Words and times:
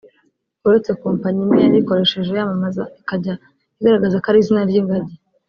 Uretse 0.67 0.91
Kompanyi 1.03 1.39
imwe 1.45 1.57
yarikoresheje 1.65 2.31
yamamaza 2.39 2.83
ikajya 2.99 3.33
igaragaza 3.79 4.21
ko 4.21 4.27
ari 4.29 4.39
izina 4.41 4.61
ry’ingagi 4.69 5.15